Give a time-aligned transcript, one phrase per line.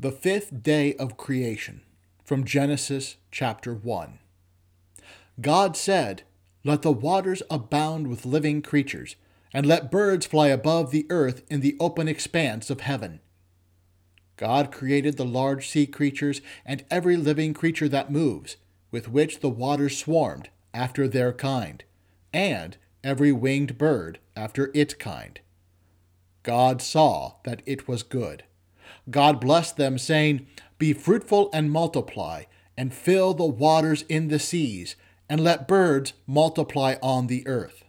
[0.00, 1.80] The fifth day of creation,
[2.22, 4.20] from Genesis chapter 1.
[5.40, 6.22] God said,
[6.62, 9.16] Let the waters abound with living creatures,
[9.52, 13.18] and let birds fly above the earth in the open expanse of heaven.
[14.36, 18.56] God created the large sea creatures and every living creature that moves,
[18.92, 21.82] with which the waters swarmed, after their kind,
[22.32, 25.40] and every winged bird after its kind.
[26.44, 28.44] God saw that it was good.
[29.10, 30.46] God blessed them, saying,
[30.78, 32.44] Be fruitful and multiply,
[32.76, 34.96] and fill the waters in the seas,
[35.28, 37.84] and let birds multiply on the earth.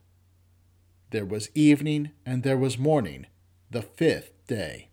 [1.11, 3.25] There was evening and there was morning,
[3.71, 4.88] the fifth day.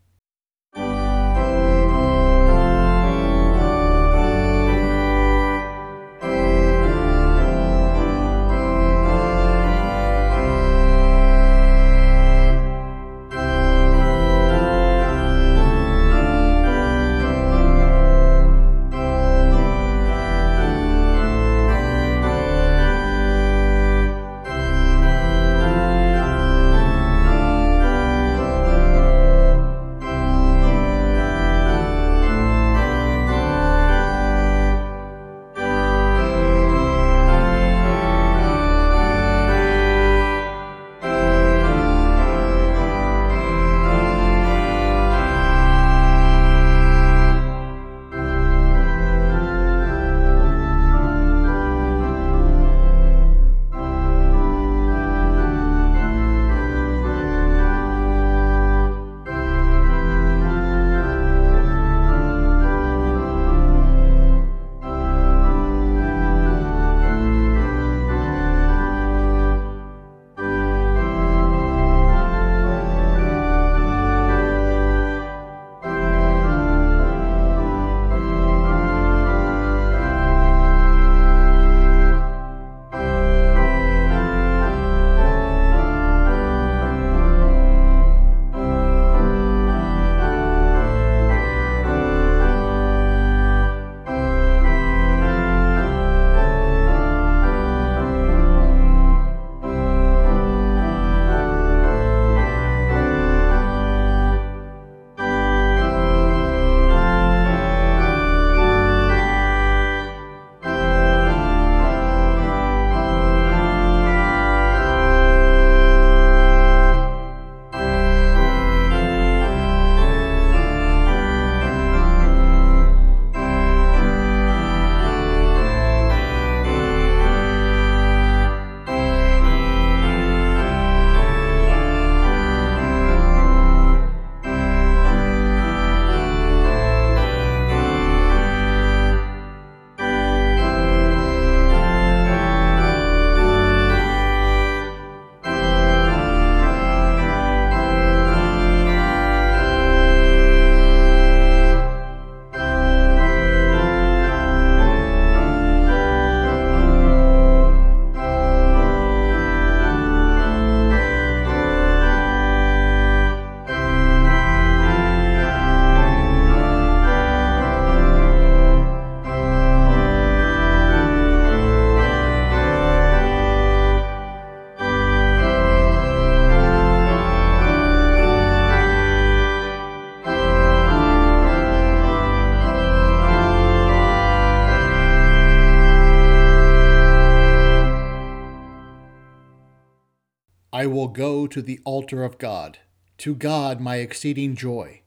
[191.16, 192.76] Go to the altar of God,
[193.16, 195.00] to God my exceeding joy.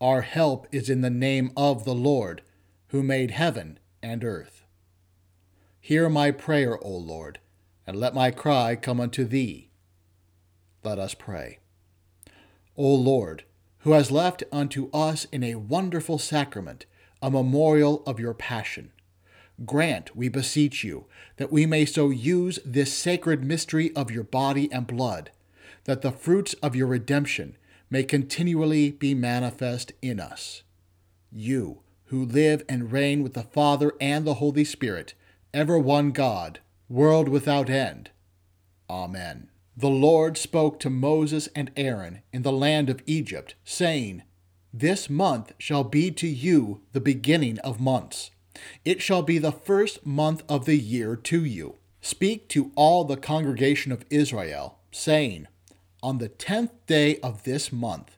[0.00, 2.42] Our help is in the name of the Lord,
[2.88, 4.64] who made heaven and earth.
[5.80, 7.38] Hear my prayer, O Lord,
[7.86, 9.70] and let my cry come unto thee.
[10.82, 11.60] Let us pray.
[12.76, 13.44] O Lord,
[13.78, 16.86] who has left unto us in a wonderful sacrament
[17.22, 18.90] a memorial of your passion,
[19.64, 21.06] Grant, we beseech you,
[21.36, 25.30] that we may so use this sacred mystery of your body and blood,
[25.86, 27.56] that the fruits of your redemption
[27.88, 30.62] may continually be manifest in us.
[31.32, 35.14] You, who live and reign with the Father and the Holy Spirit,
[35.54, 38.10] ever one God, world without end.
[38.90, 39.48] Amen.
[39.76, 44.22] The Lord spoke to Moses and Aaron in the land of Egypt, saying,
[44.72, 48.30] This month shall be to you the beginning of months.
[48.84, 51.76] It shall be the first month of the year to you.
[52.00, 55.46] Speak to all the congregation of Israel, saying,
[56.06, 58.16] On the tenth day of this month,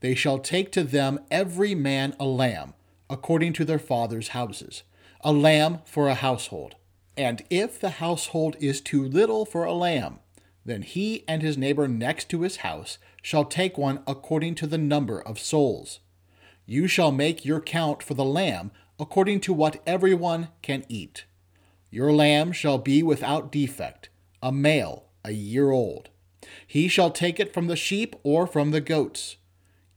[0.00, 2.74] they shall take to them every man a lamb,
[3.08, 4.82] according to their father's houses,
[5.20, 6.74] a lamb for a household.
[7.16, 10.18] And if the household is too little for a lamb,
[10.64, 14.76] then he and his neighbor next to his house shall take one according to the
[14.76, 16.00] number of souls.
[16.66, 21.24] You shall make your count for the lamb according to what everyone can eat.
[21.88, 24.08] Your lamb shall be without defect,
[24.42, 26.10] a male, a year old.
[26.66, 29.36] He shall take it from the sheep or from the goats.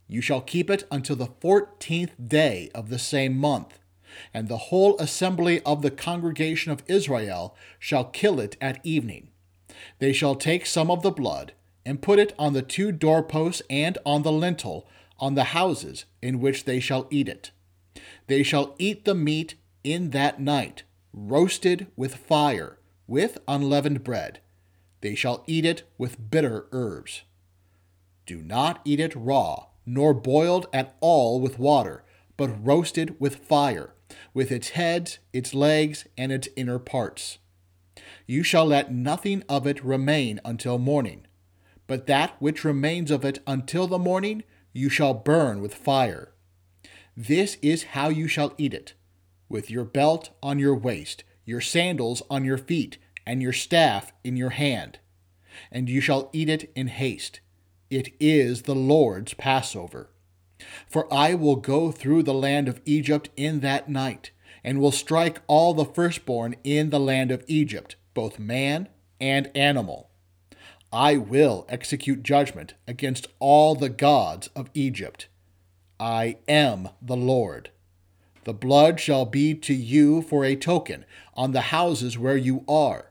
[0.08, 3.80] You shall keep it until the fourteenth day of the same month,
[4.34, 9.30] and the whole assembly of the congregation of Israel shall kill it at evening.
[10.00, 11.54] They shall take some of the blood,
[11.86, 14.88] and put it on the two doorposts and on the lintel,
[15.18, 17.52] on the houses in which they shall eat it.
[18.28, 20.84] They shall eat the meat in that night,
[21.14, 24.42] roasted with fire, with unleavened bread
[25.02, 27.24] they shall eat it with bitter herbs.
[28.26, 32.04] Do not eat it raw, nor boiled at all with water,
[32.38, 33.94] but roasted with fire,
[34.34, 37.40] with its heads, its legs, and its inner parts.
[38.26, 41.26] You shall let nothing of it remain until morning,
[41.88, 46.32] but that which remains of it until the morning you shall burn with fire.
[47.18, 48.94] This is how you shall eat it
[49.50, 54.36] with your belt on your waist, your sandals on your feet, and your staff in
[54.36, 55.00] your hand,
[55.72, 57.40] and you shall eat it in haste.
[57.90, 60.10] It is the Lord's Passover.
[60.88, 64.32] For I will go through the land of Egypt in that night,
[64.64, 68.88] and will strike all the firstborn in the land of Egypt, both man
[69.20, 70.10] and animal.
[70.94, 75.28] I will execute judgment against all the gods of Egypt.
[76.00, 77.70] I am the Lord.
[78.44, 83.11] The blood shall be to you for a token on the houses where you are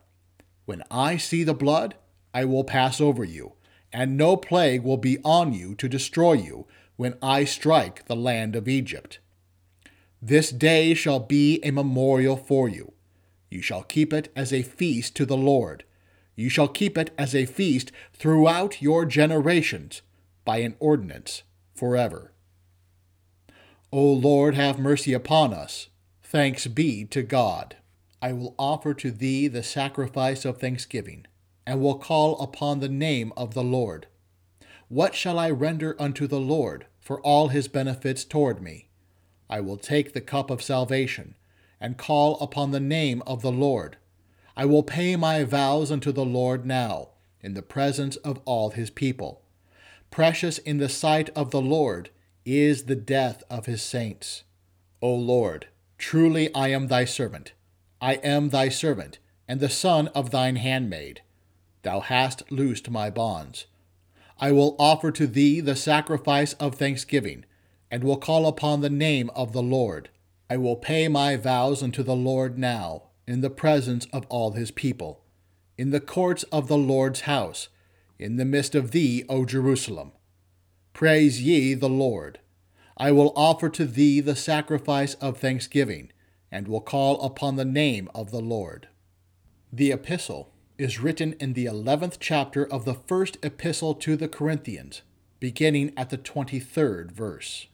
[0.70, 1.96] when I see the blood,
[2.32, 3.55] I will pass over you,
[3.93, 8.55] and no plague will be on you to destroy you when I strike the land
[8.55, 9.19] of Egypt.
[10.22, 12.93] This day shall be a memorial for you.
[13.50, 15.82] You shall keep it as a feast to the Lord.
[16.37, 20.02] You shall keep it as a feast throughout your generations,
[20.44, 21.43] by an ordinance
[21.75, 22.31] forever.
[23.90, 25.88] O Lord, have mercy upon us.
[26.23, 27.75] Thanks be to God.
[28.22, 31.26] I will offer to thee the sacrifice of thanksgiving,
[31.67, 34.08] and will call upon the name of the Lord.
[34.88, 38.88] What shall I render unto the Lord for all his benefits toward me?
[39.49, 41.34] I will take the cup of salvation,
[41.81, 43.96] and call upon the name of the Lord.
[44.55, 48.90] I will pay my vows unto the Lord now, in the presence of all his
[48.90, 49.43] people.
[50.11, 52.11] Precious in the sight of the Lord
[52.44, 54.44] is the death of his saints.
[55.00, 57.55] O Lord, truly I am thy servant
[58.00, 61.20] I am thy servant, and the son of thine handmaid.
[61.82, 63.67] Thou hast loosed my bonds.
[64.38, 67.44] I will offer to thee the sacrifice of thanksgiving,
[67.91, 70.08] and will call upon the name of the Lord.
[70.49, 74.70] I will pay my vows unto the Lord now, in the presence of all his
[74.70, 75.23] people,
[75.76, 77.69] in the courts of the Lord's house,
[78.19, 80.12] in the midst of thee, O Jerusalem.
[80.94, 82.38] Praise ye the Lord.
[82.97, 86.12] I will offer to thee the sacrifice of thanksgiving
[86.50, 88.88] and will call upon the name of the Lord.
[89.73, 95.02] The epistle is written in the 11th chapter of the first epistle to the Corinthians,
[95.38, 97.67] beginning at the 23rd verse.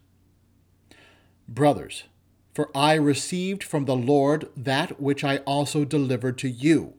[1.48, 2.04] Brothers,
[2.52, 6.94] for I received from the Lord that which I also delivered to you,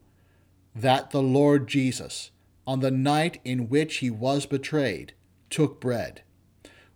[0.75, 2.31] that the Lord Jesus,
[2.65, 5.13] on the night in which he was betrayed,
[5.49, 6.21] took bread.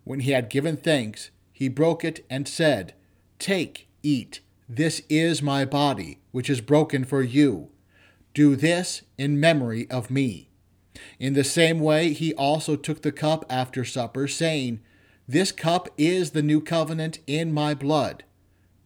[0.04, 2.94] When he had given thanks, he broke it and said,
[3.38, 4.40] Take, eat.
[4.68, 7.70] This is my body, which is broken for you.
[8.34, 10.48] Do this in memory of me.
[11.18, 14.80] In the same way, he also took the cup after supper, saying,
[15.26, 18.24] This cup is the new covenant in my blood.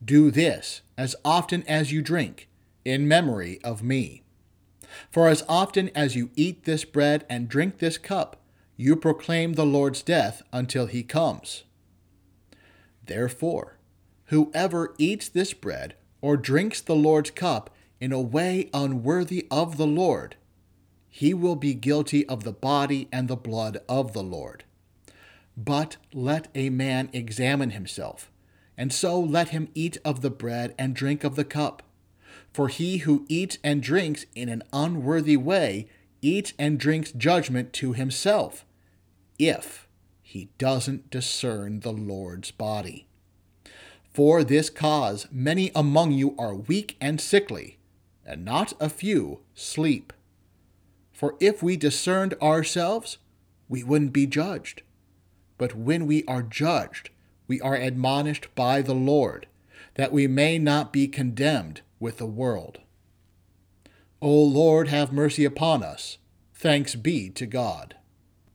[0.04, 2.48] Do this as often as you drink,
[2.84, 4.22] in memory of me.
[5.10, 8.40] For as often as you eat this bread and drink this cup,
[8.76, 11.64] you proclaim the Lord's death until he comes.
[13.04, 13.75] Therefore,
[14.26, 19.86] Whoever eats this bread or drinks the Lord's cup in a way unworthy of the
[19.86, 20.36] Lord,
[21.08, 24.64] he will be guilty of the body and the blood of the Lord.
[25.56, 28.30] But let a man examine himself,
[28.76, 31.82] and so let him eat of the bread and drink of the cup.
[32.52, 35.88] For he who eats and drinks in an unworthy way
[36.20, 38.66] eats and drinks judgment to himself,
[39.38, 39.88] if
[40.20, 43.06] he doesn't discern the Lord's body.
[44.16, 47.76] For this cause many among you are weak and sickly,
[48.24, 50.10] and not a few sleep.
[51.12, 53.18] For if we discerned ourselves,
[53.68, 54.80] we wouldn't be judged.
[55.58, 57.10] but when we are judged,
[57.46, 59.46] we are admonished by the Lord,
[59.94, 62.78] that we may not be condemned with the world.
[64.20, 66.18] O Lord, have mercy upon us.
[66.54, 67.96] Thanks be to God.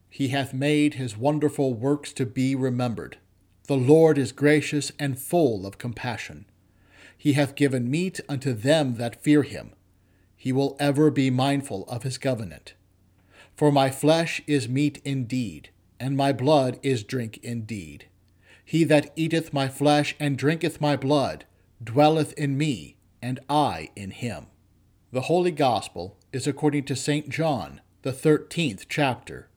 [0.10, 3.18] He hath made his wonderful works to be remembered.
[3.68, 6.46] The Lord is gracious and full of compassion.
[7.18, 9.72] He hath given meat unto them that fear him.
[10.36, 12.74] He will ever be mindful of his covenant.
[13.56, 18.08] For my flesh is meat indeed, and my blood is drink indeed.
[18.66, 21.46] He that eateth my flesh and drinketh my blood
[21.84, 24.48] dwelleth in me, and I in him.
[25.12, 27.30] The Holy Gospel is according to St.
[27.30, 29.50] John, the thirteenth chapter.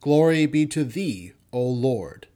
[0.00, 2.26] Glory be to thee, O Lord.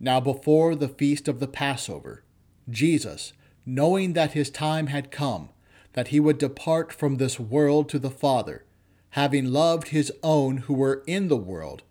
[0.00, 2.22] Now before the feast of the Passover,
[2.70, 3.32] Jesus,
[3.66, 5.50] knowing that his time had come,
[5.94, 8.64] that he would depart from this world to the Father,
[9.10, 11.82] having loved his own who were in the world,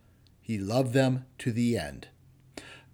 [0.41, 2.07] he loved them to the end.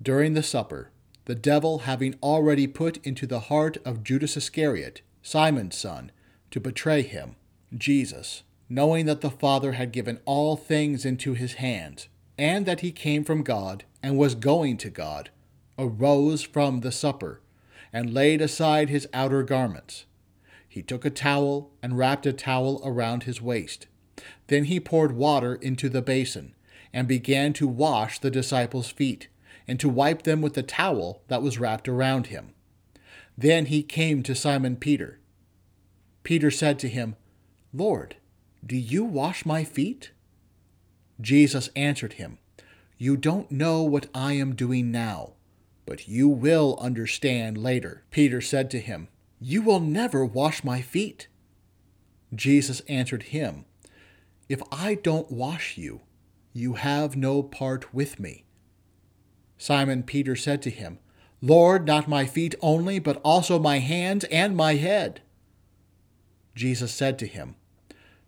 [0.01, 0.91] During the supper,
[1.25, 6.11] the devil having already put into the heart of Judas Iscariot, Simon's son,
[6.51, 7.35] to betray him,
[7.75, 12.91] Jesus, knowing that the Father had given all things into his hands, and that he
[12.91, 15.29] came from God and was going to God,
[15.77, 17.41] arose from the supper,
[17.91, 20.05] and laid aside his outer garments.
[20.67, 23.87] He took a towel and wrapped a towel around his waist.
[24.47, 26.55] Then he poured water into the basin,
[26.91, 29.27] and began to wash the disciples' feet,
[29.67, 32.53] and to wipe them with the towel that was wrapped around him.
[33.37, 35.19] Then he came to Simon Peter
[36.23, 37.15] Peter said to him,
[37.73, 38.15] Lord,
[38.65, 40.11] do you wash my feet?
[41.21, 42.37] Jesus answered him,
[42.97, 45.33] You don't know what I am doing now,
[45.85, 48.03] but you will understand later.
[48.11, 49.07] Peter said to him,
[49.39, 51.27] You will never wash my feet.
[52.33, 53.65] Jesus answered him,
[54.49, 56.01] If I don't wash you,
[56.53, 58.45] you have no part with me.
[59.57, 60.99] Simon Peter said to him,
[61.41, 65.21] Lord, not my feet only, but also my hands and my head.
[66.55, 67.55] Jesus said to him,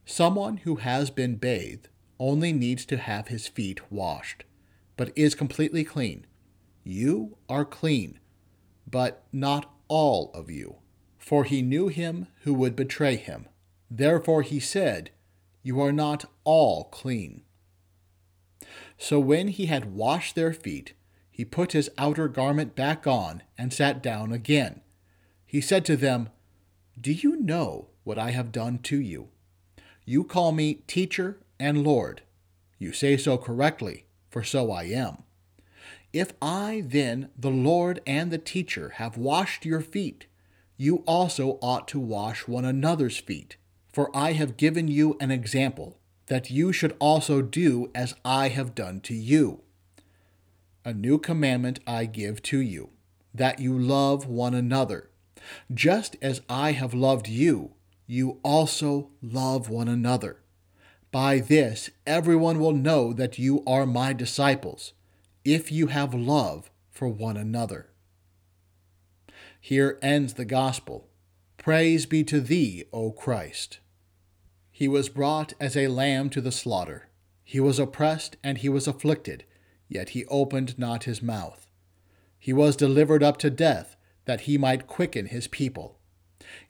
[0.06, 1.88] Someone who has been bathed
[2.19, 4.43] only needs to have his feet washed,
[4.98, 6.25] but is completely clean.
[6.84, 8.19] You are clean,
[8.89, 10.77] but not all of you.
[11.17, 13.48] For he knew him who would betray him.
[13.89, 15.10] Therefore he said,
[15.63, 17.41] You are not all clean.
[18.98, 20.93] So when he had washed their feet,
[21.31, 24.81] he put his outer garment back on and sat down again.
[25.45, 26.29] He said to them,
[27.00, 29.27] Do you know what I have done to you.
[30.05, 32.21] You call me teacher and Lord.
[32.77, 35.24] You say so correctly, for so I am.
[36.13, 40.27] If I, then, the Lord and the teacher, have washed your feet,
[40.77, 43.57] you also ought to wash one another's feet.
[43.91, 48.75] For I have given you an example, that you should also do as I have
[48.75, 49.62] done to you.
[50.83, 52.89] A new commandment I give to you,
[53.33, 55.09] that you love one another.
[55.74, 57.74] Just as I have loved you,
[58.07, 60.41] you also love one another.
[61.15, 64.91] By this, everyone will know that you are my disciples,
[65.45, 67.88] if you have love for one another.
[69.62, 71.07] Here ends the Gospel.
[71.55, 73.79] Praise be to thee, O Christ.
[74.74, 77.07] He was brought as a lamb to the slaughter.
[77.45, 79.45] He was oppressed and he was afflicted,
[79.88, 81.65] yet he opened not his mouth.
[82.38, 83.95] He was delivered up to death,
[84.25, 85.98] that he might quicken his people.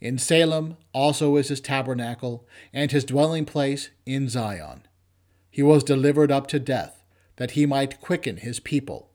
[0.02, 4.88] In Salem also is his tabernacle, and his dwelling place in Zion.
[5.50, 7.04] He was delivered up to death,
[7.38, 9.10] that he might quicken his people.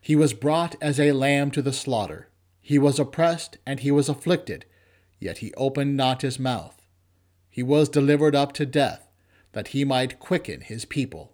[0.00, 2.28] He was brought as a lamb to the slaughter.
[2.60, 4.64] He was oppressed, and he was afflicted,
[5.18, 6.80] yet he opened not his mouth.
[7.50, 9.10] He was delivered up to death,
[9.52, 11.33] that he might quicken his people.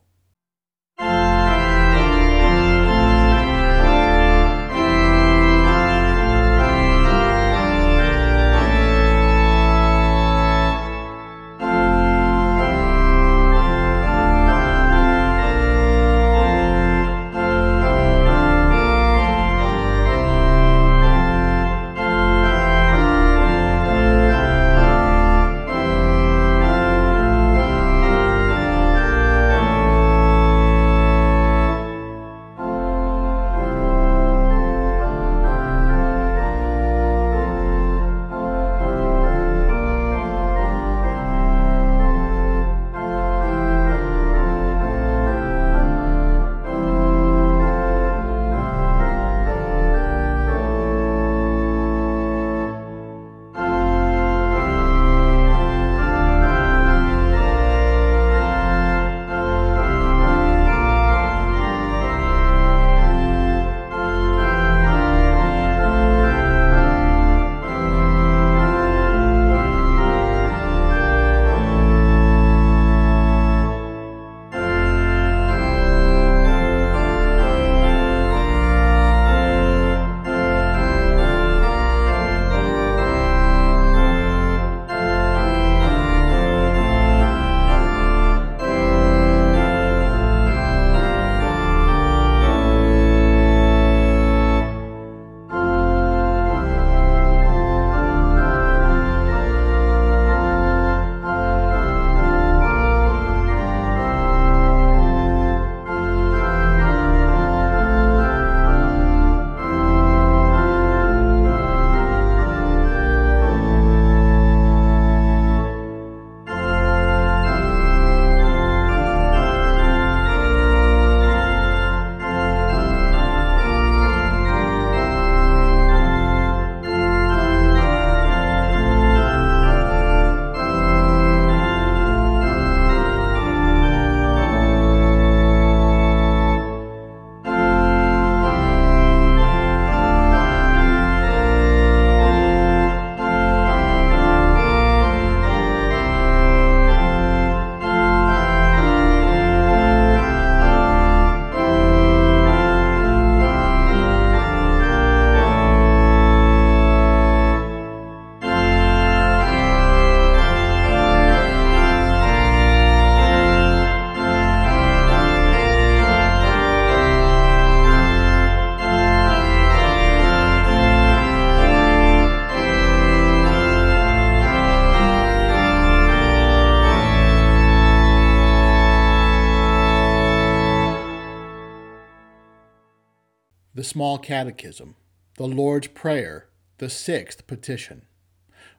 [183.90, 184.94] Small Catechism,
[185.35, 186.47] the Lord's Prayer,
[186.78, 188.02] the sixth petition.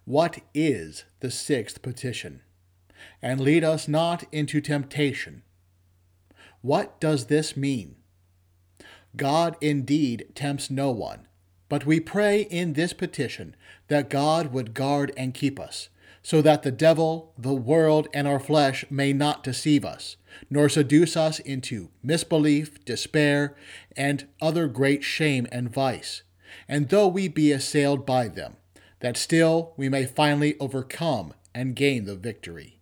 [0.06, 2.44] What is the sixth petition?
[3.22, 5.44] And lead us not into temptation.
[6.62, 7.98] What does this mean?
[9.18, 11.28] God indeed tempts no one,
[11.68, 13.58] but we pray in this petition
[13.90, 15.90] that God would guard and keep us,
[16.24, 20.18] so that the devil, the world, and our flesh may not deceive us,
[20.50, 23.56] nor seduce us into misbelief, despair,
[23.98, 26.24] and other great shame and vice.
[26.68, 28.58] And though we be assailed by them,
[29.00, 32.80] that still we may finally overcome and gain the victory.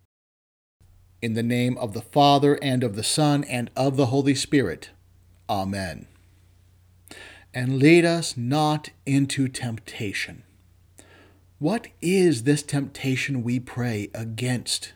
[1.22, 4.90] In the name of the Father, and of the Son, and of the Holy Spirit.
[5.48, 6.06] Amen.
[7.52, 10.44] And lead us not into temptation.
[11.60, 14.94] What is this temptation we pray against?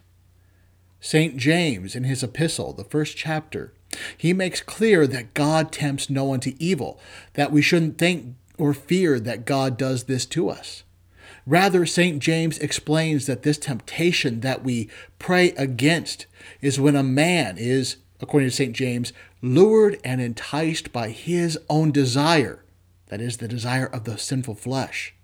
[0.98, 1.36] St.
[1.36, 3.74] James, in his epistle, the first chapter,
[4.16, 6.98] he makes clear that God tempts no one to evil,
[7.34, 10.84] that we shouldn't think or fear that God does this to us.
[11.44, 12.18] Rather, St.
[12.18, 16.24] James explains that this temptation that we pray against
[16.62, 18.74] is when a man is, according to St.
[18.74, 22.64] James, lured and enticed by his own desire,
[23.08, 25.14] that is, the desire of the sinful flesh.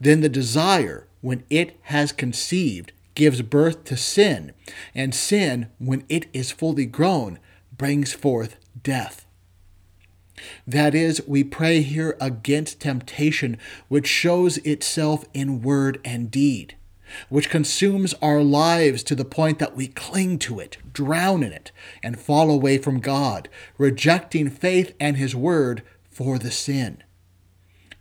[0.00, 4.52] Then the desire, when it has conceived, gives birth to sin,
[4.94, 7.38] and sin, when it is fully grown,
[7.76, 9.26] brings forth death.
[10.66, 13.58] That is, we pray here against temptation,
[13.88, 16.76] which shows itself in word and deed,
[17.28, 21.70] which consumes our lives to the point that we cling to it, drown in it,
[22.02, 27.02] and fall away from God, rejecting faith and His word for the sin.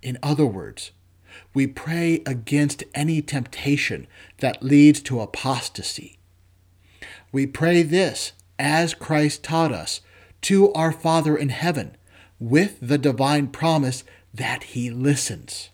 [0.01, 0.91] In other words,
[1.53, 4.07] we pray against any temptation
[4.39, 6.17] that leads to apostasy.
[7.31, 10.01] We pray this, as Christ taught us,
[10.43, 11.95] to our Father in heaven,
[12.39, 15.69] with the divine promise that He listens.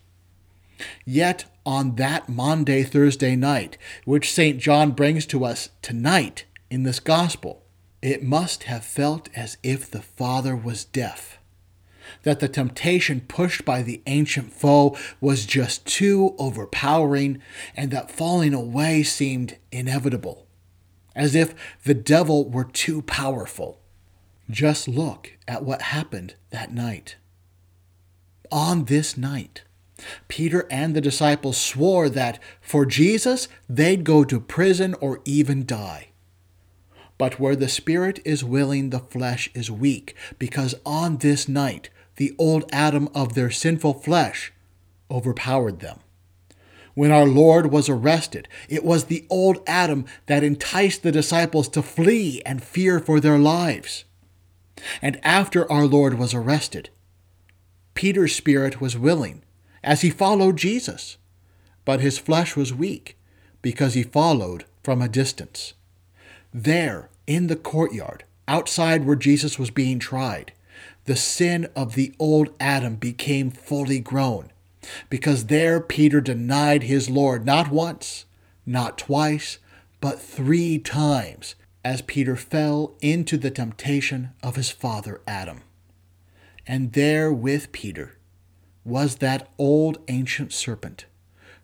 [1.04, 4.58] Yet on that Maundy Thursday night, which St.
[4.58, 7.62] John brings to us tonight in this Gospel,
[8.00, 11.37] it must have felt as if the Father was deaf
[12.22, 17.40] that the temptation pushed by the ancient foe was just too overpowering
[17.76, 20.46] and that falling away seemed inevitable,
[21.14, 23.80] as if the devil were too powerful.
[24.50, 27.16] Just look at what happened that night.
[28.50, 29.62] On this night,
[30.28, 36.08] Peter and the disciples swore that for Jesus they'd go to prison or even die.
[37.18, 42.34] But where the spirit is willing, the flesh is weak, because on this night the
[42.36, 44.52] old Adam of their sinful flesh
[45.10, 46.00] overpowered them.
[46.94, 51.80] When our Lord was arrested, it was the old Adam that enticed the disciples to
[51.80, 54.04] flee and fear for their lives.
[55.00, 56.90] And after our Lord was arrested,
[57.94, 59.44] Peter's spirit was willing
[59.84, 61.18] as he followed Jesus,
[61.84, 63.16] but his flesh was weak
[63.62, 65.74] because he followed from a distance.
[66.52, 70.52] There, in the courtyard, outside where Jesus was being tried,
[71.08, 74.52] the sin of the old Adam became fully grown,
[75.08, 78.26] because there Peter denied his Lord not once,
[78.66, 79.56] not twice,
[80.02, 85.62] but three times, as Peter fell into the temptation of his father Adam.
[86.66, 88.18] And there with Peter
[88.84, 91.06] was that old ancient serpent,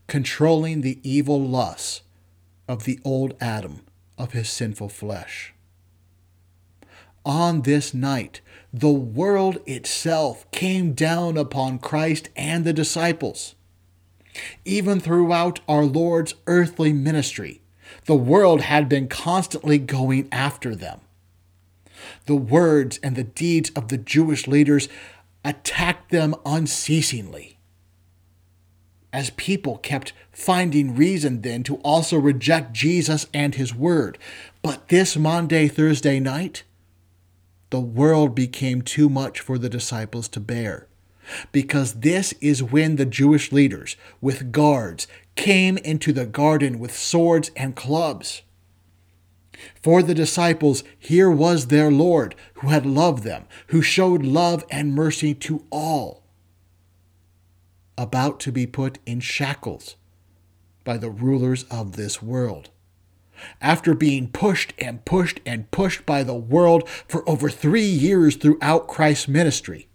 [0.07, 2.01] controlling the evil lusts
[2.67, 3.83] of the old Adam
[4.17, 5.54] of his sinful flesh.
[7.25, 8.41] On this night,
[8.73, 13.55] the world itself came down upon Christ and the disciples.
[14.65, 17.61] Even throughout our Lord's earthly ministry,
[18.07, 21.01] the world had been constantly going after them.
[22.27, 24.89] The words and the deeds of the Jewish leaders
[25.45, 27.59] attacked them unceasingly.
[29.13, 34.19] As people kept finding reason then to also reject Jesus and his word.
[34.63, 36.65] But this Maundy Thursday night,
[37.75, 40.87] the world became too much for the disciples to bear.
[41.51, 47.51] Because this is when the Jewish leaders, with guards, came into the garden with swords
[47.57, 48.43] and clubs.
[49.83, 54.95] For the disciples, here was their Lord, who had loved them, who showed love and
[54.95, 56.23] mercy to all,
[57.99, 59.97] about to be put in shackles
[60.85, 62.71] by the rulers of this world
[63.61, 68.89] after being pushed and pushed and pushed by the world for over three years throughout
[68.89, 69.89] Christ's ministry.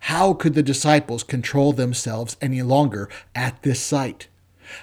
[0.00, 4.28] How could the disciples control themselves any longer at this sight?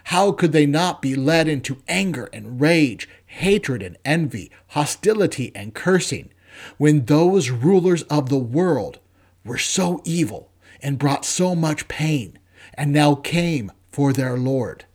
[0.05, 5.73] How could they not be led into anger and rage, hatred and envy, hostility and
[5.73, 6.29] cursing,
[6.77, 8.99] when those rulers of the world
[9.43, 12.37] were so evil and brought so much pain,
[12.75, 14.85] and now came for their Lord.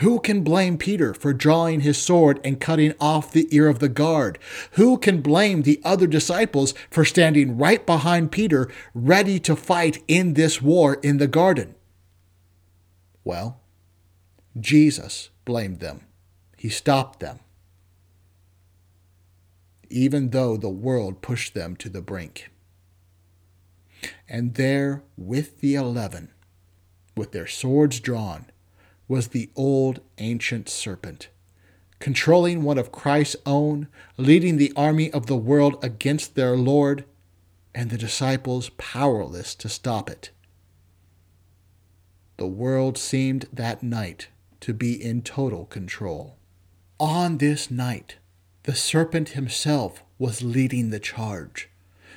[0.00, 3.88] Who can blame Peter for drawing his sword and cutting off the ear of the
[3.88, 4.38] guard?
[4.72, 10.34] Who can blame the other disciples for standing right behind Peter, ready to fight in
[10.34, 11.74] this war in the garden?
[13.24, 13.60] Well,
[14.60, 16.02] Jesus blamed them.
[16.58, 17.40] He stopped them,
[19.88, 22.50] even though the world pushed them to the brink.
[24.28, 26.32] And there, with the eleven,
[27.16, 28.46] with their swords drawn,
[29.08, 31.28] was the old ancient serpent,
[31.98, 37.04] controlling one of Christ's own, leading the army of the world against their Lord,
[37.74, 40.30] and the disciples powerless to stop it.
[42.36, 44.28] The world seemed that night
[44.60, 46.36] to be in total control.
[46.98, 48.16] On this night,
[48.64, 51.68] the serpent himself was leading the charge.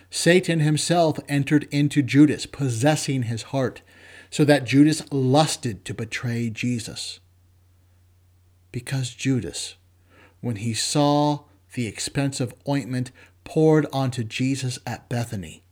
[0.10, 3.82] Satan himself entered into Judas, possessing his heart,
[4.30, 7.20] so that Judas lusted to betray Jesus.
[8.72, 9.76] Because Judas,
[10.42, 13.12] when he saw the expensive ointment
[13.44, 15.64] poured onto Jesus at Bethany,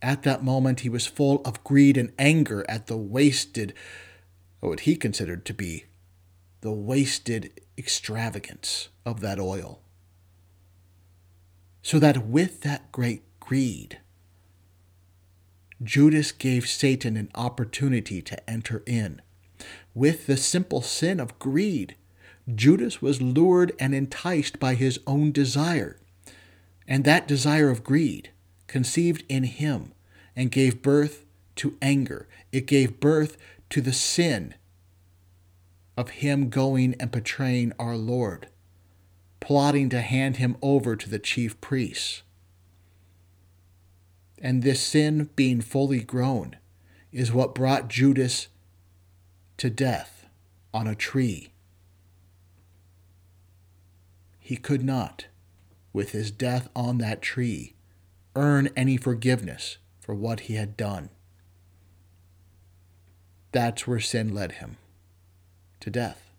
[0.00, 3.74] at that moment he was full of greed and anger at the wasted,
[4.60, 5.86] what he considered to be
[6.60, 9.80] the wasted extravagance of that oil.
[11.82, 14.00] So that with that great greed,
[15.82, 19.20] Judas gave Satan an opportunity to enter in.
[19.94, 21.96] With the simple sin of greed,
[22.54, 25.98] Judas was lured and enticed by his own desire.
[26.86, 28.30] And that desire of greed
[28.66, 29.92] conceived in him
[30.34, 31.24] and gave birth
[31.56, 32.28] to anger.
[32.52, 33.36] It gave birth
[33.70, 34.54] to the sin
[35.96, 38.48] of him going and betraying our Lord,
[39.40, 42.22] plotting to hand him over to the chief priests.
[44.38, 46.56] And this sin, being fully grown,
[47.10, 48.48] is what brought Judas
[49.56, 50.26] to death
[50.74, 51.52] on a tree.
[54.38, 55.26] He could not,
[55.92, 57.74] with his death on that tree,
[58.34, 61.08] earn any forgiveness for what he had done.
[63.52, 64.76] That's where sin led him
[65.80, 66.30] to death.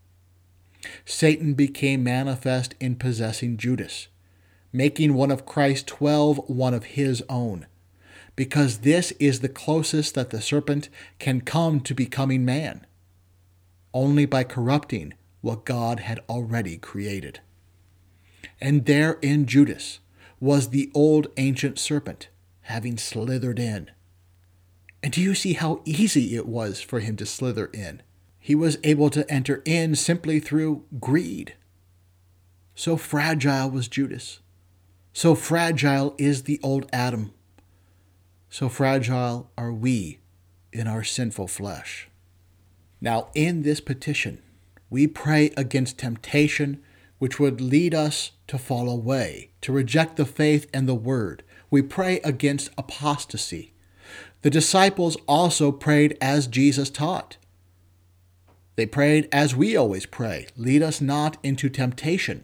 [1.04, 4.08] Satan became manifest in possessing Judas,
[4.72, 7.66] making one of Christ's twelve one of his own
[8.38, 12.86] because this is the closest that the serpent can come to becoming man,
[13.96, 17.42] only by corrupting what God had already created.
[18.62, 20.00] And there in Judas
[20.40, 22.30] was the old ancient serpent,
[22.62, 23.90] having slithered in.
[25.02, 28.04] And do you see how easy it was for him to slither in?
[28.40, 31.56] He was able to enter in simply through greed.
[32.76, 34.42] So fragile was Judas.
[35.12, 37.34] So fragile is the old Adam
[38.50, 40.20] so fragile are we
[40.72, 42.10] in our sinful flesh.
[43.00, 44.42] Now, in this petition,
[44.90, 46.82] we pray against temptation
[47.20, 51.44] which would lead us to fall away, to reject the faith and the word.
[51.70, 53.74] We pray against apostasy.
[54.42, 57.38] The disciples also prayed as Jesus taught.
[58.76, 62.44] They prayed as we always pray lead us not into temptation.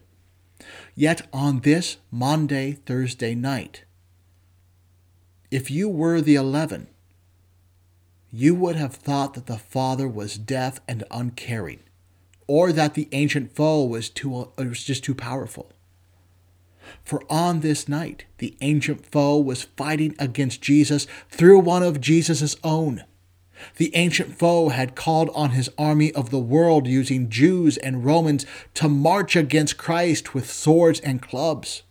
[0.96, 3.84] Yet on this Maundy, Thursday night,
[5.54, 6.88] if you were the eleven,
[8.32, 11.82] you would have thought that the Father was deaf and uncaring,
[12.48, 15.72] or that the ancient foe was, too, uh, was just too powerful.
[17.04, 22.56] For on this night, the ancient foe was fighting against Jesus through one of Jesus'
[22.64, 23.04] own.
[23.78, 28.48] The ancient foe had called on his army of the world using Jews and Romans
[28.74, 31.84] to march against Christ with swords and clubs.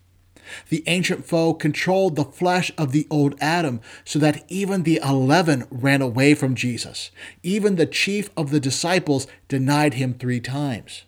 [0.69, 5.65] The ancient foe controlled the flesh of the old Adam so that even the eleven
[5.69, 7.11] ran away from Jesus.
[7.41, 11.03] Even the chief of the disciples denied him three times.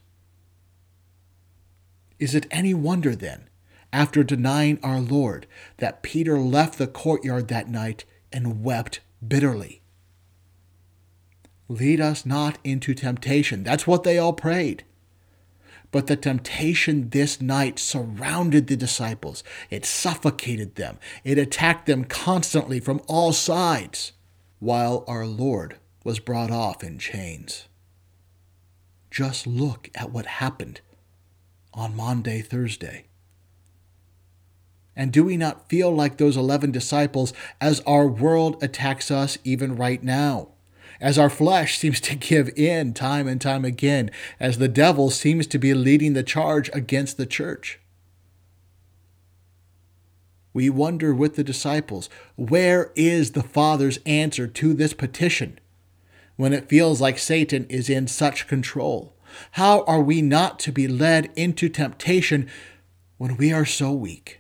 [2.20, 3.50] Is it any wonder then,
[3.92, 9.82] after denying our Lord, that Peter left the courtyard that night and wept bitterly?
[11.68, 13.64] Lead us not into temptation.
[13.64, 14.84] That's what they all prayed.
[15.96, 19.46] But the temptation this night surrounded the disciples.
[19.70, 21.00] It suffocated them.
[21.24, 24.12] It attacked them constantly from all sides,
[24.60, 27.70] while our Lord was brought off in chains.
[29.10, 30.82] Just look at what happened
[31.74, 33.06] on Maundy, Thursday.
[34.98, 37.32] And do we not feel like those 11 disciples
[37.62, 40.55] as our world attacks us even right now?
[41.00, 45.48] As our flesh seems to give in time and time again, as the devil seems
[45.48, 47.80] to be leading the charge against the church.
[50.56, 55.60] we wonder with the disciples, where is the Father's answer to this petition?
[56.38, 59.18] When it feels like Satan is in such control,
[59.52, 62.50] how are we not to be led into temptation
[63.18, 64.40] when we are so weak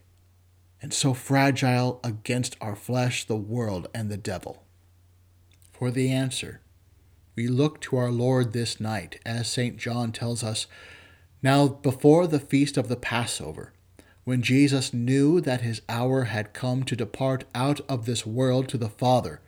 [0.81, 4.64] and so fragile against our flesh, the world, and the devil?
[5.77, 6.61] For the answer,
[7.35, 9.75] we look to our Lord this night, as St.
[9.75, 10.67] John tells us.
[11.43, 13.73] Now, before the feast of the Passover,
[14.23, 18.77] when Jesus knew that his hour had come to depart out of this world to
[18.77, 19.41] the Father,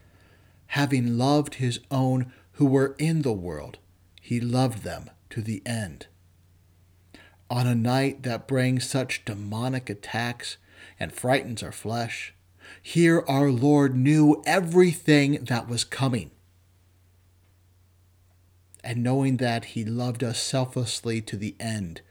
[0.68, 3.78] having loved his own who were in the world,
[4.22, 6.08] he loved them to the end.
[7.50, 10.58] On a night that brings such demonic attacks
[11.00, 12.34] and frightens our flesh,
[12.88, 16.32] here our Lord knew everything that was coming.
[18.84, 22.02] And knowing that he loved us selflessly to the end,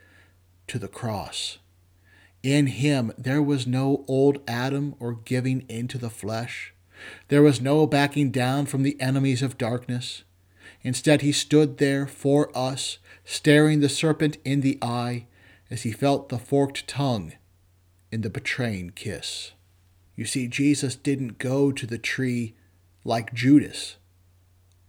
[0.67, 1.59] to the cross
[2.43, 6.73] in him there was no old Adam or giving into the flesh.
[7.29, 10.23] There was no backing down from the enemies of darkness.
[10.83, 15.27] Instead, he stood there for us, staring the serpent in the eye
[15.71, 17.33] as he felt the forked tongue
[18.13, 19.53] in the betraying kiss.
[20.17, 22.55] You see, Jesus didn't go to the tree
[23.05, 23.97] like Judas,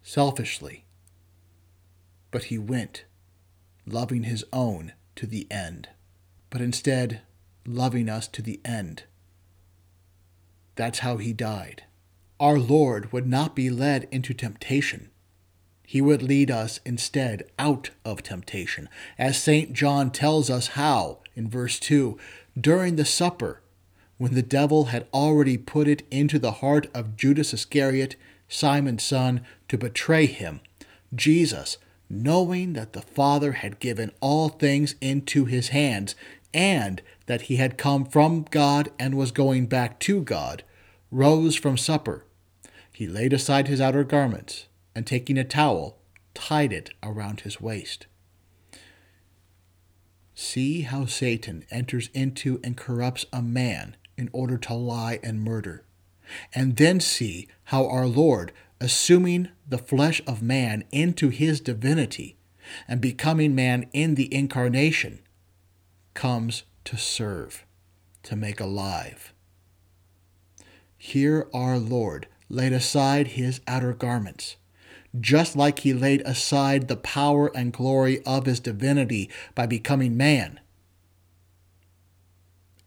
[0.01, 0.85] selfishly,
[2.31, 3.03] but he went,
[3.85, 5.89] loving his own to the end.
[6.49, 7.21] But instead,
[7.65, 9.03] loving us to the end.
[10.75, 11.83] That's how he died.
[12.39, 15.09] Our Lord would not be led into temptation.
[15.83, 18.87] He would lead us instead out of temptation,
[19.17, 19.73] as St.
[19.73, 22.17] John tells us how in verse 2
[22.59, 23.61] during the supper,
[24.17, 28.15] when the devil had already put it into the heart of Judas Iscariot,
[28.47, 30.61] Simon's son, to betray him,
[31.13, 31.77] Jesus,
[32.09, 36.15] knowing that the Father had given all things into his hands,
[36.53, 40.63] and that he had come from God and was going back to God,
[41.11, 42.25] rose from supper.
[42.91, 45.99] He laid aside his outer garments, and taking a towel,
[46.33, 48.07] tied it around his waist.
[50.33, 55.83] See how Satan enters into and corrupts a man in order to lie and murder.
[56.53, 58.51] And then see how our Lord,
[58.81, 62.35] assuming the flesh of man into his divinity,
[62.87, 65.19] and becoming man in the incarnation,
[66.13, 67.65] comes to serve,
[68.23, 69.33] to make alive.
[70.97, 74.57] Here our Lord laid aside his outer garments,
[75.19, 80.59] just like he laid aside the power and glory of his divinity by becoming man,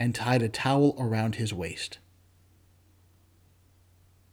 [0.01, 1.99] and tied a towel around his waist.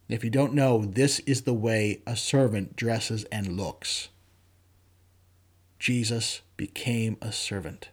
[0.10, 4.08] If you don't know, this is the way a servant dresses and looks.
[5.78, 7.90] Jesus became a servant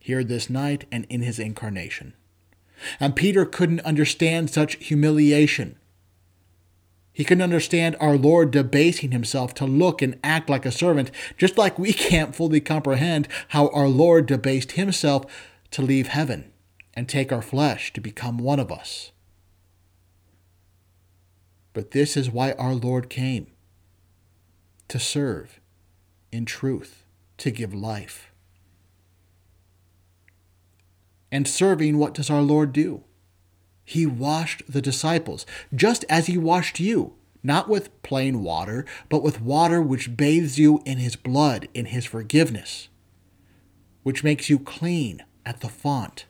[0.00, 2.14] here this night and in his incarnation.
[2.98, 5.76] And Peter couldn't understand such humiliation.
[7.12, 11.58] He couldn't understand our Lord debasing himself to look and act like a servant, just
[11.58, 15.26] like we can't fully comprehend how our Lord debased himself
[15.70, 16.52] to leave heaven
[16.94, 19.12] and take our flesh to become one of us.
[21.72, 23.46] But this is why our Lord came
[24.88, 25.60] to serve
[26.32, 27.04] in truth,
[27.38, 28.30] to give life
[31.32, 33.02] and serving, what does our Lord do?
[33.84, 39.40] He washed the disciples, just as he washed you, not with plain water, but with
[39.40, 42.88] water which bathes you in his blood, in his forgiveness,
[44.02, 46.26] which makes you clean at the font.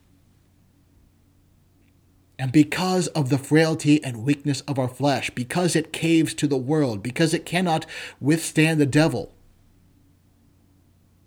[2.38, 6.56] And because of the frailty and weakness of our flesh, because it caves to the
[6.56, 7.84] world, because it cannot
[8.18, 9.34] withstand the devil,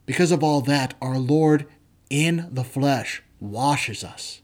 [0.05, 1.67] because of all that, our Lord
[2.09, 4.41] in the flesh washes us.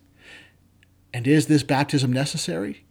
[1.14, 2.86] And is this baptism necessary?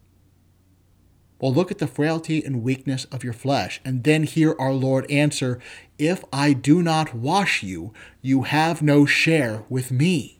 [1.40, 5.08] Well, look at the frailty and weakness of your flesh, and then hear our Lord
[5.08, 5.60] answer
[5.98, 10.37] If I do not wash you, you have no share with me.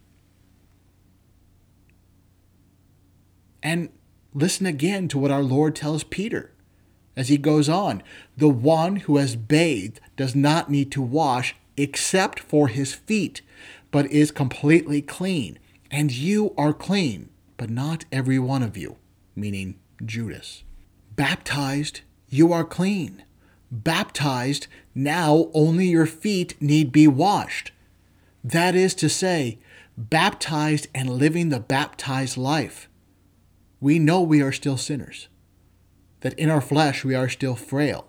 [3.69, 3.91] And
[4.33, 6.53] listen again to what our Lord tells Peter
[7.15, 8.03] as he goes on
[8.35, 13.43] The one who has bathed does not need to wash except for his feet,
[13.91, 15.59] but is completely clean.
[15.91, 17.29] And you are clean,
[17.59, 18.97] but not every one of you,
[19.37, 20.63] meaning Judas.
[21.15, 22.01] Baptized,
[22.31, 23.23] you are clean.
[23.71, 27.73] Baptized, now only your feet need be washed.
[28.43, 29.59] That is to say,
[29.95, 32.89] baptized and living the baptized life.
[33.81, 35.29] We know we are still sinners,
[36.21, 38.07] that in our flesh we are still frail.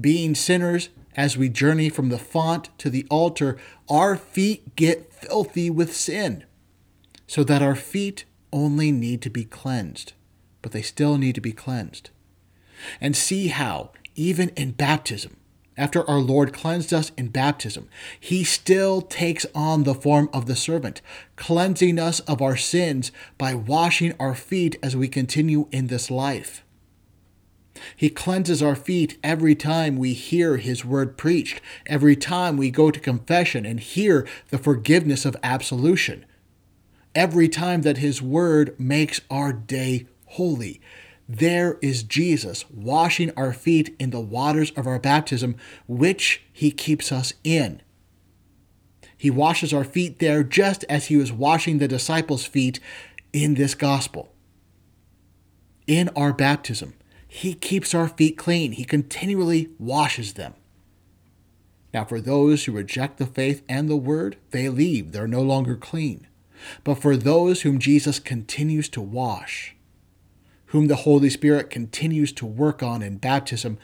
[0.00, 3.56] Being sinners, as we journey from the font to the altar,
[3.88, 6.44] our feet get filthy with sin.
[7.26, 10.12] so that our feet only need to be cleansed,
[10.62, 12.10] but they still need to be cleansed.
[13.00, 15.36] And see how, even in baptism,
[15.76, 20.56] after our Lord cleansed us in baptism, he still takes on the form of the
[20.56, 21.00] servant,
[21.36, 26.64] cleansing us of our sins by washing our feet as we continue in this life.
[27.96, 32.90] He cleanses our feet every time we hear His word preached, every time we go
[32.90, 36.24] to confession and hear the forgiveness of absolution,
[37.14, 40.80] every time that His word makes our day holy.
[41.28, 45.56] There is Jesus washing our feet in the waters of our baptism,
[45.86, 47.80] which He keeps us in.
[49.16, 52.78] He washes our feet there just as He was washing the disciples' feet
[53.32, 54.32] in this gospel.
[55.86, 56.94] In our baptism,
[57.34, 58.72] he keeps our feet clean.
[58.72, 60.54] He continually washes them.
[61.92, 65.10] Now, for those who reject the faith and the word, they leave.
[65.10, 66.28] They're no longer clean.
[66.84, 69.73] But for those whom Jesus continues to wash,
[70.74, 73.78] whom the Holy Spirit continues to work on in baptism,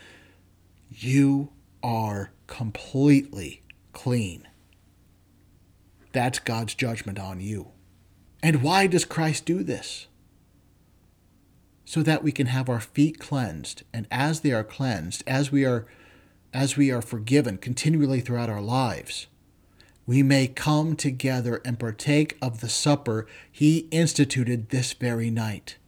[0.89, 1.53] you
[1.85, 4.49] are completely clean.
[6.11, 7.69] That's God's judgment on you.
[8.43, 10.09] And why does Christ do this?
[11.85, 15.65] so that we can have our feet cleansed and as they are cleansed as we
[15.65, 15.87] are
[16.55, 19.27] as we are forgiven continually throughout our lives
[20.07, 25.79] we may come together and partake of the supper he instituted this very night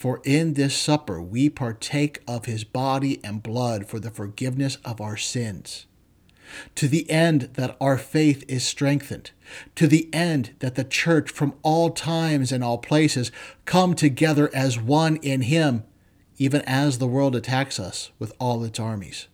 [0.00, 4.98] for in this supper we partake of his body and blood for the forgiveness of
[4.98, 5.84] our sins
[6.74, 9.30] to the end that our faith is strengthened,
[9.74, 13.30] to the end that the church from all times and all places
[13.66, 15.84] come together as one in Him,
[16.38, 19.28] even as the world attacks us with all its armies.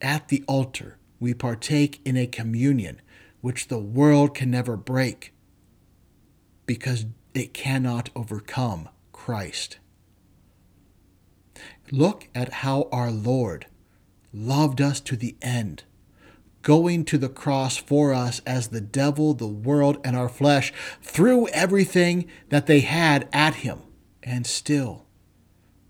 [0.00, 3.00] At the altar, we partake in a communion
[3.40, 5.32] which the world can never break
[6.66, 8.88] because it cannot overcome
[9.28, 9.76] Christ.
[11.90, 13.66] Look at how our Lord
[14.32, 15.84] loved us to the end,
[16.62, 20.72] going to the cross for us as the devil, the world, and our flesh
[21.02, 23.82] threw everything that they had at him,
[24.22, 25.04] and still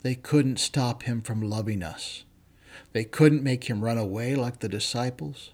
[0.03, 2.25] they couldn't stop him from loving us.
[2.93, 5.53] They couldn't make him run away like the disciples.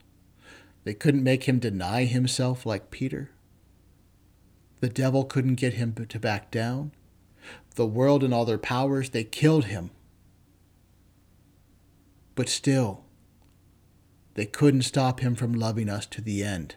[0.84, 3.32] They couldn't make him deny himself like Peter.
[4.80, 6.92] The devil couldn't get him to back down.
[7.74, 9.90] The world and all their powers, they killed him
[12.34, 13.04] but still,
[14.34, 16.76] they couldn't stop him from loving us to the end.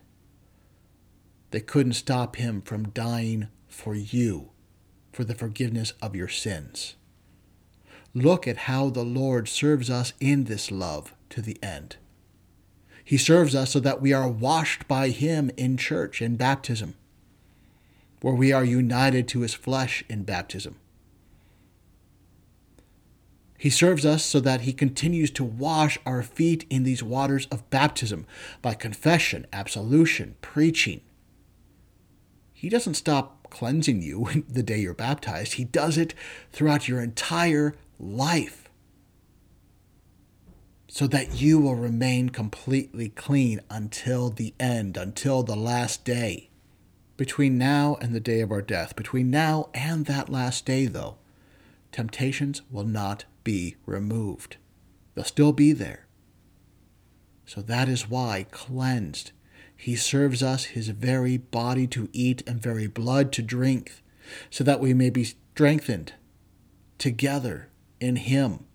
[1.51, 4.51] They couldn't stop him from dying for you,
[5.11, 6.95] for the forgiveness of your sins.
[8.13, 11.97] Look at how the Lord serves us in this love to the end.
[13.03, 16.95] He serves us so that we are washed by Him in church in baptism,
[18.21, 20.75] where we are united to His flesh in baptism
[23.57, 27.67] he serves us so that he continues to wash our feet in these waters of
[27.69, 28.25] baptism
[28.61, 31.01] by confession, absolution, preaching.
[32.53, 36.13] He doesn't stop cleansing you the day you're baptized, he does it
[36.51, 38.67] throughout your entire life
[40.87, 46.49] so that you will remain completely clean until the end, until the last day.
[47.17, 51.17] Between now and the day of our death, between now and that last day, though,
[51.91, 54.57] temptations will not be removed.
[55.15, 56.05] They'll still be there.
[57.45, 59.31] So that is why, cleansed,
[59.73, 64.03] he serves us his very body to eat and very blood to drink,
[64.49, 66.11] so that we may be strengthened
[66.97, 67.69] together
[68.01, 68.65] in him.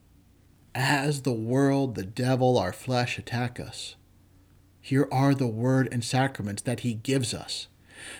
[0.74, 3.96] As the world, the devil, our flesh attack us,
[4.80, 7.68] here are the word and sacraments that he gives us.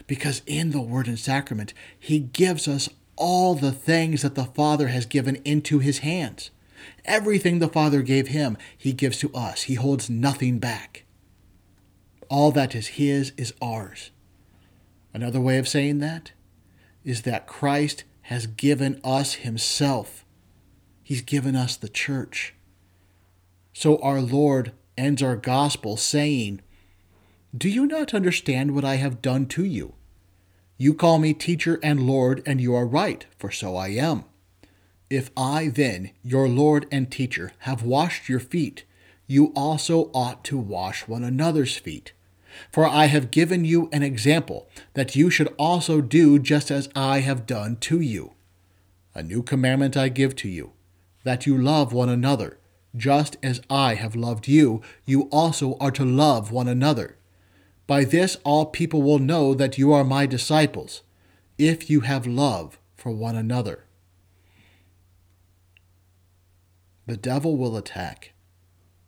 [0.07, 2.91] Because in the word and sacrament, he gives us
[3.23, 6.51] all the things that the Father has given into his hands.
[7.05, 9.63] Everything the Father gave him, he gives to us.
[9.63, 11.05] He holds nothing back.
[12.29, 14.11] All that is his is ours.
[15.15, 16.33] Another way of saying that
[17.05, 20.25] is that Christ has given us himself.
[21.05, 22.55] He's given us the church.
[23.73, 26.61] So our Lord ends our gospel saying,
[27.57, 29.95] Do you not understand what I have done to you?
[30.77, 34.25] You call me teacher and Lord, and you are right, for so I am.
[35.11, 38.85] If I, then, your Lord and teacher, have washed your feet,
[39.27, 42.13] you also ought to wash one another's feet.
[42.71, 47.21] For I have given you an example, that you should also do just as I
[47.21, 48.33] have done to you.
[49.15, 50.73] A new commandment I give to you,
[51.25, 52.59] that you love one another.
[52.97, 57.17] Just as I have loved you, you also are to love one another.
[57.87, 61.03] By this all people will know that you are my disciples,
[61.59, 63.85] if you have love for one another.
[67.07, 68.33] The devil will attack,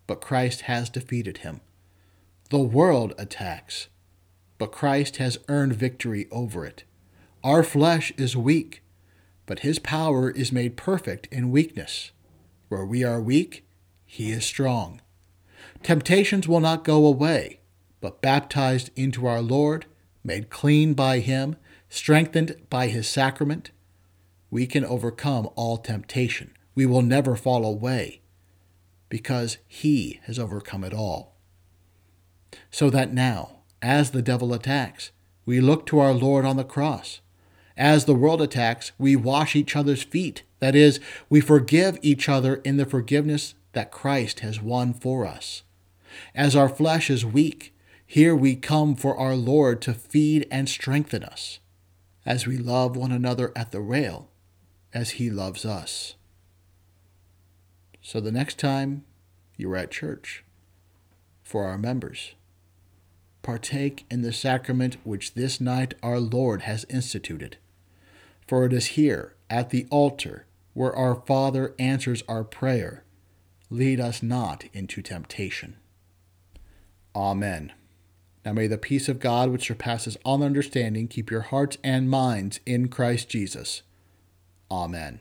[0.07, 1.61] but Christ has defeated him.
[2.51, 3.89] The world attacks,
[4.59, 6.85] but Christ has earned victory over it.
[7.43, 8.83] Our flesh is weak,
[9.47, 12.11] but his power is made perfect in weakness.
[12.69, 13.67] Where we are weak,
[14.05, 15.01] he is strong.
[15.83, 17.61] Temptations will not go away,
[18.05, 19.87] but baptized into our Lord,
[20.23, 21.57] made clean by him,
[21.89, 23.71] strengthened by his sacrament,
[24.51, 26.53] we can overcome all temptation.
[26.75, 28.21] We will never fall away
[29.09, 31.35] because he has overcome it all.
[32.71, 35.11] So that now, as the devil attacks,
[35.47, 37.23] we look to our Lord on the cross.
[37.75, 40.43] As the world attacks, we wash each other's feet.
[40.59, 41.01] That is,
[41.31, 45.63] we forgive each other in the forgiveness that Christ has won for us.
[46.35, 47.74] As our flesh is weak,
[48.07, 51.59] here we come for our Lord to feed and strengthen us.
[52.27, 54.31] As we love one another at the rail,
[54.93, 56.15] as he loves us.
[58.01, 59.05] So the next time
[59.57, 60.45] you're at church,
[61.43, 62.35] for our members,
[63.43, 67.59] partake in the sacrament which this night our Lord has instituted.
[68.47, 73.05] For it is here, at the altar, where our Father answers our prayer.
[73.71, 75.77] Lead us not into temptation.
[77.15, 77.73] Amen.
[78.45, 82.61] Now may the peace of God, which surpasses all understanding, keep your hearts and minds
[82.67, 83.83] in Christ Jesus.
[84.71, 85.21] Amen.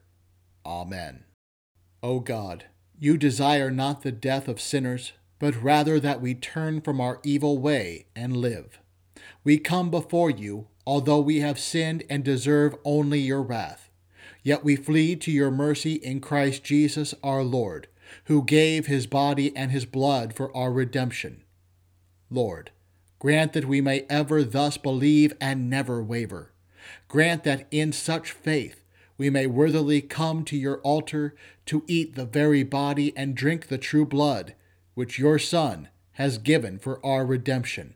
[0.65, 1.23] Amen.
[2.03, 2.65] O God,
[2.99, 7.57] You desire not the death of sinners, but rather that we turn from our evil
[7.57, 8.79] way and live.
[9.43, 13.89] We come before you, although we have sinned and deserve only your wrath.
[14.43, 17.87] Yet we flee to your mercy in Christ Jesus our Lord,
[18.25, 21.43] who gave his body and his blood for our redemption.
[22.29, 22.69] Lord,
[23.17, 26.51] grant that we may ever thus believe and never waver.
[27.07, 28.80] Grant that in such faith
[29.21, 33.77] we may worthily come to your altar to eat the very body and drink the
[33.77, 34.55] true blood,
[34.95, 37.93] which your Son has given for our redemption.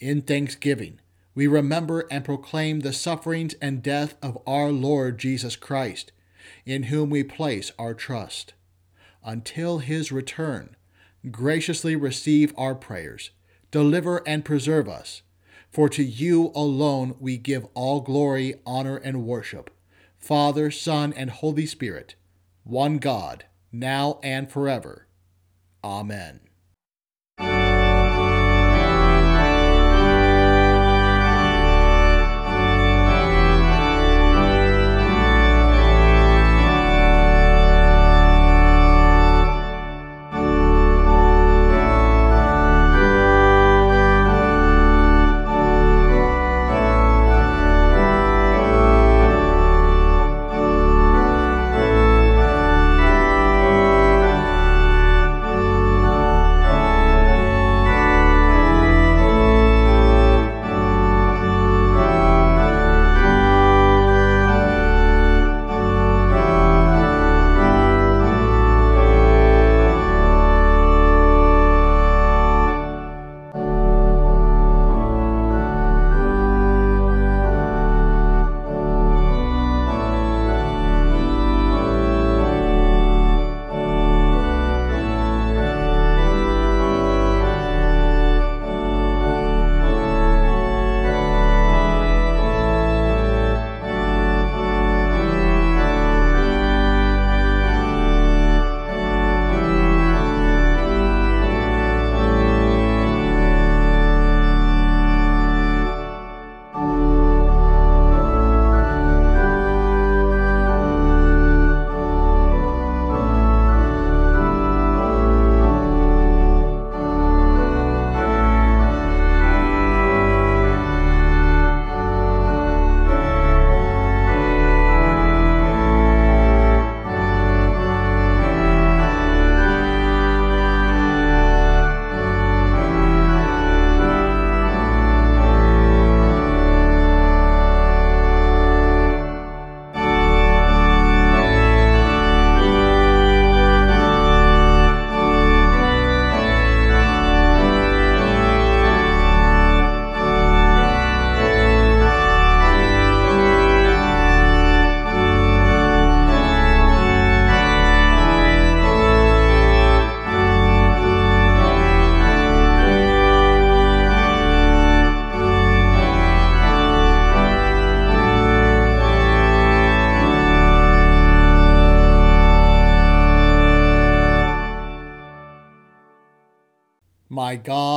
[0.00, 0.98] In thanksgiving,
[1.32, 6.10] we remember and proclaim the sufferings and death of our Lord Jesus Christ,
[6.66, 8.52] in whom we place our trust.
[9.22, 10.74] Until his return,
[11.30, 13.30] graciously receive our prayers,
[13.70, 15.22] deliver and preserve us.
[15.70, 19.70] For to you alone we give all glory, honor, and worship
[20.22, 22.14] Father, Son, and Holy Spirit,
[22.62, 25.08] one God, now and forever.
[25.82, 26.40] Amen.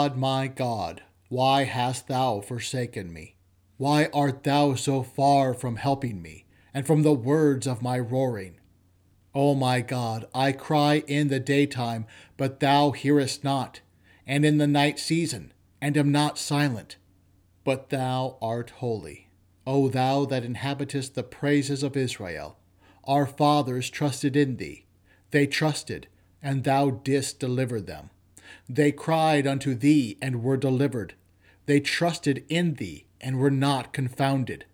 [0.05, 3.37] God, my God, why hast thou forsaken me?
[3.77, 6.45] Why art thou so far from helping me,
[6.75, 8.59] and from the words of my roaring?
[9.33, 12.05] O my God, I cry in the daytime,
[12.37, 13.81] but thou hearest not,
[14.27, 15.51] and in the night season,
[15.81, 16.97] and am not silent.
[17.63, 19.29] But thou art holy,
[19.65, 22.59] O thou that inhabitest the praises of Israel.
[23.05, 24.85] Our fathers trusted in thee.
[25.31, 26.05] They trusted,
[26.43, 28.11] and thou didst deliver them.
[28.69, 31.13] They cried unto thee and were delivered.
[31.65, 34.65] They trusted in thee and were not confounded.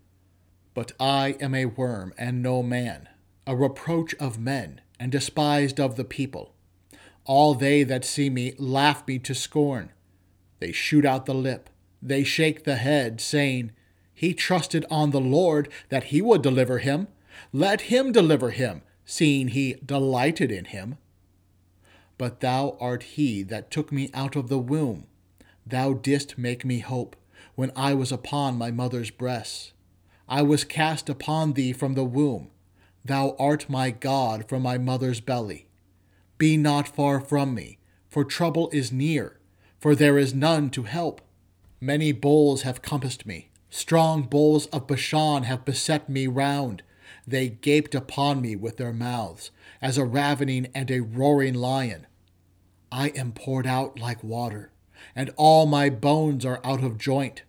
[0.74, 3.08] But I am a worm and no man,
[3.46, 6.54] a reproach of men, and despised of the people.
[7.24, 9.90] All they that see me laugh me to scorn.
[10.60, 11.70] They shoot out the lip,
[12.00, 13.72] they shake the head, saying,
[14.12, 17.08] He trusted on the Lord that he would deliver him.
[17.52, 20.98] Let him deliver him, seeing he delighted in him
[22.22, 25.08] but thou art he that took me out of the womb.
[25.66, 27.16] Thou didst make me hope
[27.56, 29.72] when I was upon my mother's breast.
[30.28, 32.52] I was cast upon thee from the womb.
[33.04, 35.66] Thou art my God from my mother's belly.
[36.38, 39.40] Be not far from me, for trouble is near,
[39.80, 41.22] for there is none to help.
[41.80, 46.84] Many bulls have compassed me, strong bulls of Bashan have beset me round.
[47.26, 49.50] They gaped upon me with their mouths,
[49.80, 52.06] as a ravening and a roaring lion.
[52.92, 54.70] I am poured out like water,
[55.16, 57.42] and all my bones are out of joint.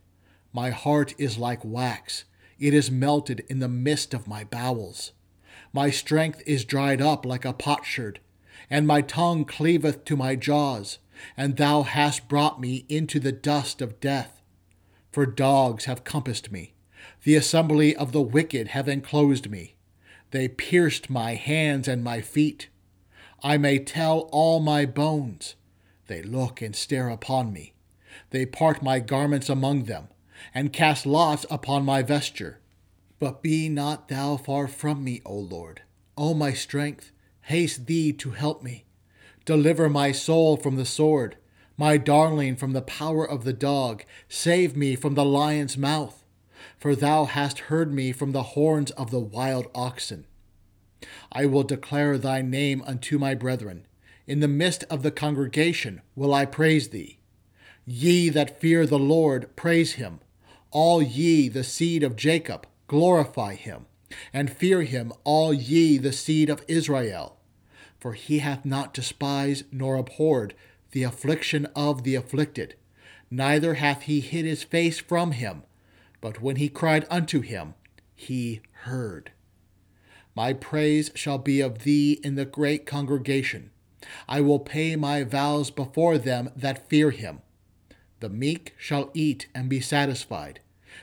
[0.54, 2.24] My heart is like wax,
[2.60, 5.12] it is melted in the midst of my bowels.
[5.74, 8.22] My strength is dried up like a potsherd,
[8.70, 11.00] and my tongue cleaveth to my jaws,
[11.36, 14.41] and thou hast brought me into the dust of death.
[15.12, 16.74] For dogs have compassed me,
[17.24, 19.76] the assembly of the wicked have enclosed me.
[20.32, 22.70] They pierced my hands and my feet.
[23.44, 25.56] I may tell all my bones.
[26.08, 27.74] They look and stare upon me.
[28.30, 30.08] They part my garments among them,
[30.54, 32.60] and cast lots upon my vesture.
[33.20, 35.82] But be not thou far from me, O Lord.
[36.18, 38.86] O my strength, haste thee to help me.
[39.46, 41.38] Deliver my soul from the sword,
[41.78, 44.04] my darling from the power of the dog.
[44.30, 46.24] Save me from the lion's mouth
[46.78, 50.26] for thou hast heard me from the horns of the wild oxen.
[51.32, 53.86] I will declare thy name unto my brethren.
[54.26, 57.20] In the midst of the congregation will I praise thee.
[57.86, 60.20] Ye that fear the Lord, praise him.
[60.72, 63.86] All ye, the seed of Jacob, glorify him.
[64.32, 67.38] And fear him, all ye, the seed of Israel.
[67.99, 70.54] For he hath not despised nor abhorred
[70.91, 72.76] the affliction of the afflicted,
[73.32, 75.64] neither hath he hid his face from him
[76.24, 77.74] but when he cried unto him,
[78.16, 79.34] he heard.
[80.36, 83.70] My praise shall be of thee in the great congregation.
[84.28, 87.42] I will pay my vows before them that fear him.
[88.20, 90.60] The meek shall eat and be satisfied.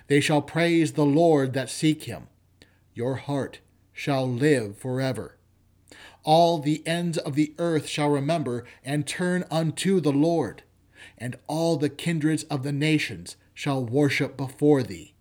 [0.07, 2.29] They shall praise the Lord that seek him.
[2.95, 3.61] Your heart
[3.93, 5.37] shall live forever.
[6.25, 10.63] All the ends of the earth shall remember and turn unto the Lord,
[11.17, 15.15] and all the kindreds of the nations shall worship before thee.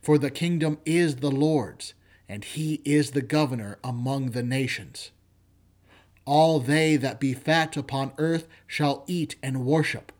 [0.00, 1.94] For the kingdom is the Lord's,
[2.34, 5.12] and he is the governor among the nations.
[6.24, 10.10] All they that be fat upon earth shall eat and worship.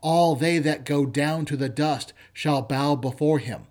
[0.00, 3.68] All they that go down to the dust shall bow before him,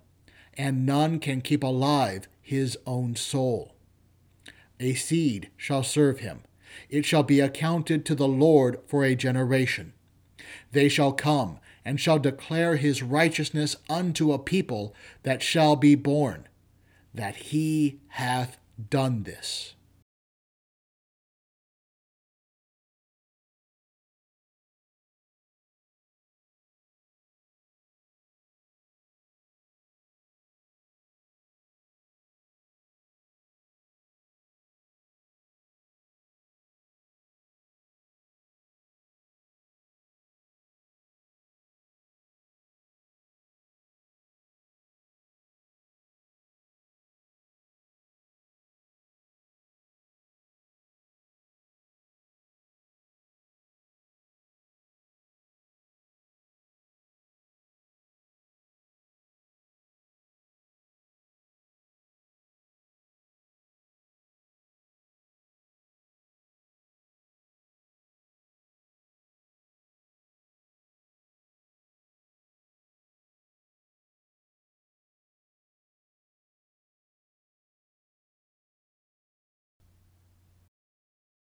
[0.53, 3.73] and none can keep alive his own soul.
[4.79, 6.43] A seed shall serve him.
[6.89, 9.91] It shall be accounted to the Lord for a generation.
[10.71, 16.47] They shall come and shall declare his righteousness unto a people that shall be born,
[17.13, 18.57] that he hath
[18.89, 19.75] done this.